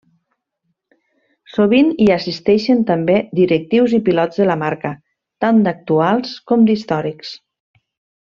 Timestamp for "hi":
2.05-2.07